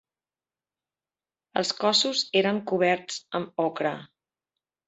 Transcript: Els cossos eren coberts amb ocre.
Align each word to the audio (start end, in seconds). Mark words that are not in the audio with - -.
Els 1.61 1.73
cossos 1.83 2.23
eren 2.43 2.63
coberts 2.73 3.23
amb 3.41 3.65
ocre. 3.69 3.93